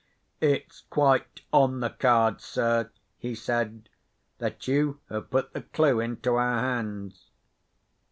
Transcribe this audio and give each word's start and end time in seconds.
"It's 0.39 0.81
quite 0.89 1.41
on 1.53 1.79
the 1.79 1.91
cards, 1.91 2.43
sir," 2.43 2.89
he 3.19 3.35
said, 3.35 3.87
"that 4.39 4.67
you 4.67 4.99
have 5.11 5.29
put 5.29 5.53
the 5.53 5.61
clue 5.61 5.99
into 5.99 6.37
our 6.37 6.57
hands." 6.59 7.29